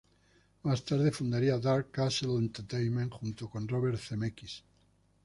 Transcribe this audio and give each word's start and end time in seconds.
Más 0.63 0.83
tarde 0.83 1.11
fundaría 1.11 1.59
Dark 1.59 1.91
Castle 1.91 2.33
Entertainment 2.39 3.11
junto 3.13 3.47
con 3.51 3.67
Robert 3.67 3.99
Zemeckis. 3.99 4.63